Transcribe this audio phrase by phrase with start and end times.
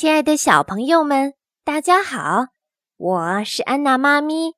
[0.00, 2.46] 亲爱的小朋友们，大家好！
[2.96, 4.54] 我是安娜妈咪。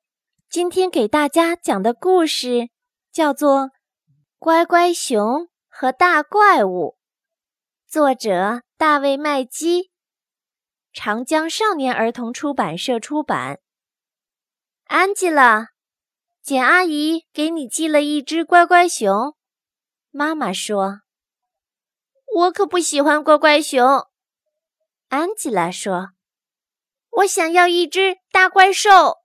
[0.49, 2.69] 今天给大家讲的故事
[3.11, 3.63] 叫做
[4.39, 6.95] 《乖乖熊和大怪物》，
[7.91, 9.91] 作者大卫·麦基，
[10.93, 13.59] 长江少年儿童出版社出版。
[14.85, 15.71] 安吉拉，
[16.41, 19.35] 简阿姨给你寄了一只乖乖熊。
[20.09, 21.01] 妈妈说
[22.33, 24.07] ：“我可不喜欢乖乖熊。”
[25.15, 26.13] 安吉拉说
[27.21, 29.19] ：“我想要一只大怪兽。”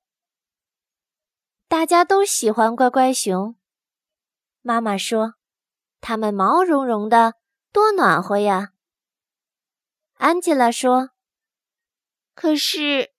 [1.67, 3.57] 大家都喜欢乖乖熊。
[4.61, 5.37] 妈妈说
[6.03, 7.37] ：“它们毛茸茸的，
[7.73, 8.73] 多暖和呀。”
[10.19, 11.09] 安吉拉说
[12.37, 13.15] ：“可是，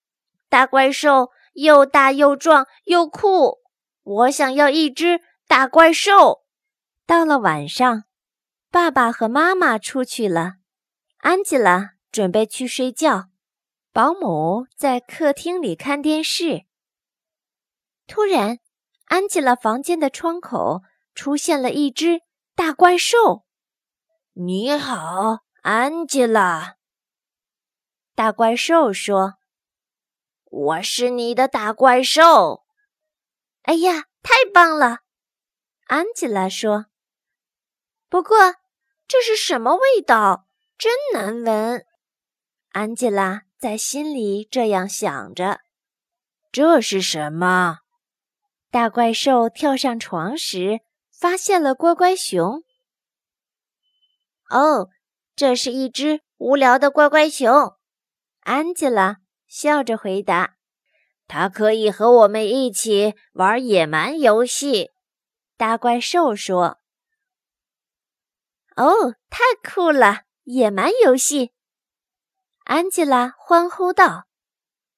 [0.48, 3.58] 大怪兽又大又壮又酷，
[4.04, 6.44] 我想要一只大怪兽。”
[7.08, 8.04] 到了晚上，
[8.70, 10.58] 爸爸和妈妈出去了。
[11.18, 11.96] 安吉拉。
[12.12, 13.30] 准备去睡觉，
[13.92, 16.66] 保姆在客厅里看电视。
[18.08, 18.60] 突然，
[19.06, 20.82] 安吉拉房间的窗口
[21.14, 22.22] 出现了一只
[22.56, 23.46] 大怪兽。
[24.34, 26.78] “你好，安吉拉。”
[28.16, 29.36] 大怪兽说
[30.50, 32.64] ，“我是你的大怪兽。
[33.64, 35.00] ”“哎呀，太棒了！”
[35.86, 36.88] 安吉拉说。
[38.10, 38.56] “不过，
[39.08, 40.48] 这是什么味道？
[40.78, 41.86] 真难闻。”
[42.80, 45.60] 安吉拉在心里这样想着
[46.50, 47.80] ：“这是什么？”
[48.72, 50.80] 大怪兽跳上床时，
[51.12, 52.64] 发现了乖乖熊。
[54.50, 54.88] 哦，
[55.36, 57.74] 这是一只无聊的乖乖熊。
[58.44, 60.56] 安吉拉笑着回答
[61.28, 64.90] ：“它可以和我们一起玩野蛮游戏。”
[65.58, 66.80] 大怪兽说
[68.78, 70.22] ：“哦，太酷了！
[70.46, 71.52] 野蛮游戏。”
[72.70, 74.28] 安吉拉欢呼道：“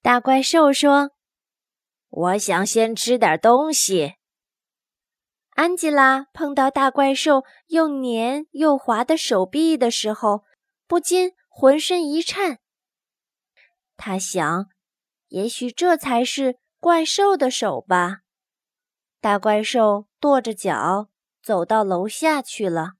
[0.03, 1.11] 大怪兽说，
[2.09, 4.15] 我想先吃点东西。”
[5.55, 10.43] 安吉拉碰到大怪兽又黏又滑的手臂的时候，
[10.85, 12.59] 不禁浑身一颤。
[13.95, 14.65] 他想，
[15.29, 18.23] 也许这才是怪兽的手吧。
[19.21, 21.07] 大怪兽跺着脚
[21.41, 22.95] 走到楼下去了。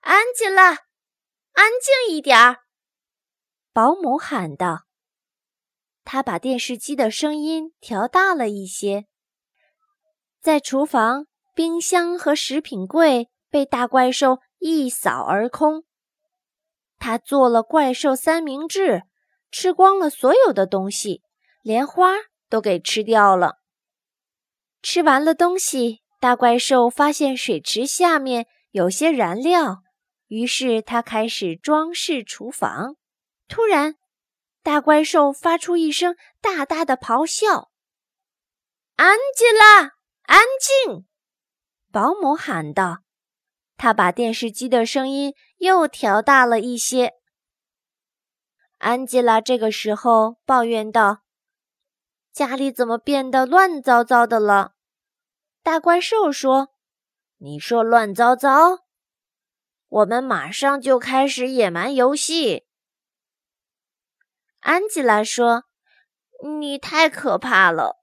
[0.00, 0.68] 安吉拉，
[1.52, 2.62] 安静一点儿。
[3.76, 4.86] 保姆喊道
[6.02, 9.04] ：“他把电视机的声音调大了一些。”
[10.40, 15.84] 在厨房，冰箱和食品柜被大怪兽一扫而空。
[16.98, 19.02] 他做了怪兽三明治，
[19.50, 21.20] 吃光了所有的东西，
[21.60, 22.14] 连花
[22.48, 23.56] 都给吃掉了。
[24.80, 29.82] 吃完了东西，大怪兽发现水池下面有些燃料，
[30.28, 32.96] 于是他开始装饰厨房。
[33.48, 33.96] 突然，
[34.62, 37.70] 大怪兽发出一声大大的咆哮。
[38.96, 41.06] “安吉拉，安静！”
[41.92, 43.02] 保姆喊道。
[43.78, 47.12] 他把电视机的声音又调大了一些。
[48.78, 51.18] 安吉拉这个时候抱怨道
[52.32, 54.72] ：“家里怎么变得乱糟糟的了？”
[55.62, 56.70] 大怪兽说
[57.38, 58.86] ：“你说乱糟糟？
[59.88, 62.65] 我们马上就开始野蛮游戏。”
[64.66, 65.62] 安吉拉说
[66.58, 68.02] ：“你太可怕了，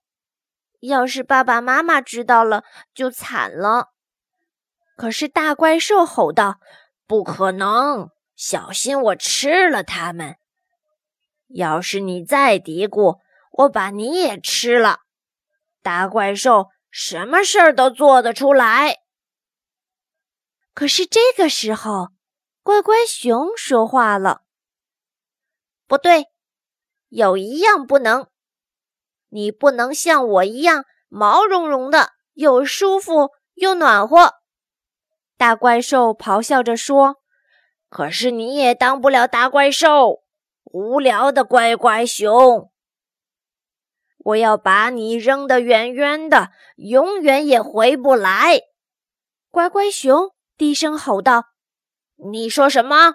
[0.80, 2.64] 要是爸爸妈妈知道了，
[2.94, 3.90] 就惨了。”
[4.96, 6.62] 可是大怪兽吼道
[7.06, 8.12] ：“不可能！
[8.38, 10.38] 小心我吃了他们！
[11.50, 13.20] 要是你再嘀咕，
[13.52, 15.00] 我把你也吃了。”
[15.84, 19.00] 大怪兽什么事儿都做得出来。
[20.74, 22.08] 可是这个时候，
[22.64, 24.44] 乖乖熊说话了
[25.88, 26.28] ：“不对。”
[27.14, 28.26] 有一样不能，
[29.30, 34.34] 你不能像我一样毛茸茸的，又舒服又暖和。
[35.38, 37.18] 大怪兽咆哮着说
[37.88, 40.24] ：“可是你也当不了大怪兽，
[40.64, 42.72] 无聊的乖乖熊！
[44.18, 48.60] 我要把你扔得远远的，永远也回不来。”
[49.52, 51.44] 乖乖熊低声吼道
[52.32, 53.14] ：“你说什么？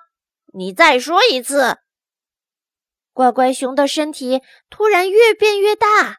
[0.55, 1.79] 你再说一次。”
[3.19, 6.19] 乖乖熊的身体突然越变越大，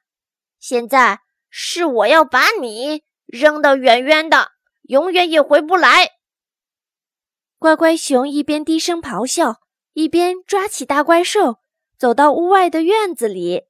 [0.59, 4.49] 现在是我要把你扔得远远的，
[4.81, 6.09] 永远也回不来。
[7.57, 9.61] 乖乖熊一边低声咆哮，
[9.93, 11.59] 一边抓起大怪兽，
[11.97, 13.61] 走到屋外的院子里。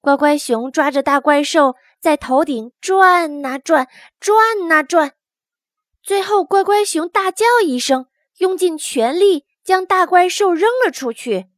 [0.00, 3.86] 乖乖熊抓着大怪兽在头顶转呐转，
[4.18, 5.12] 转呐转，
[6.02, 8.08] 最后乖乖熊大叫一声，
[8.38, 11.51] 用尽全力将大怪兽扔了出去。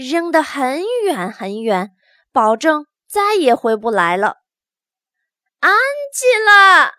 [0.00, 1.90] 扔得很远很远，
[2.30, 4.38] 保证再也回不来了。
[5.58, 5.72] 安
[6.12, 6.94] 吉拉，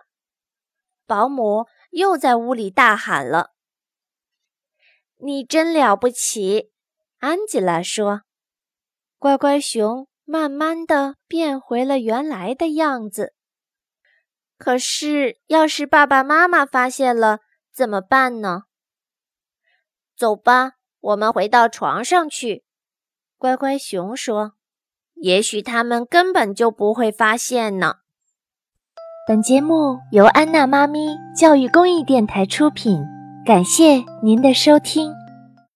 [1.06, 3.52] 保姆又在屋里大喊了
[5.18, 6.74] ：“你真了不起！”
[7.20, 8.24] 安吉拉说。
[9.18, 13.34] 乖乖熊慢慢的变回了原来的样子。
[14.58, 17.40] 可是，要是爸爸妈妈发现了
[17.72, 18.64] 怎么办呢？
[20.18, 22.66] 走吧，我们回到床上去。
[23.40, 24.52] 乖乖熊说
[25.16, 27.96] ：“也许他们根本就不会发现呢。”
[29.26, 33.02] 本节目由安娜妈咪教育公益电台出品，
[33.46, 35.14] 感谢您的收听。